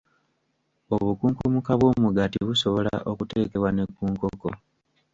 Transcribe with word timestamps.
Obukunkumuka 0.95 1.71
bw'omugaati 1.79 2.37
busobola 2.47 2.93
okuteekebwa 3.11 3.69
ne 3.71 3.83
ku 3.95 4.03
nkoko. 4.11 4.49